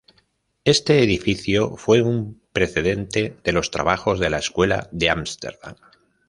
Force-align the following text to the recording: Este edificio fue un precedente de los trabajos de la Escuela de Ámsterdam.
Este 0.63 1.03
edificio 1.03 1.77
fue 1.77 2.01
un 2.01 2.41
precedente 2.53 3.37
de 3.43 3.51
los 3.51 3.69
trabajos 3.69 4.19
de 4.19 4.31
la 4.31 4.39
Escuela 4.39 4.89
de 4.91 5.11
Ámsterdam. 5.11 5.75